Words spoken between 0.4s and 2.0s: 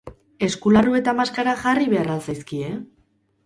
Eskularru eta maskara jarri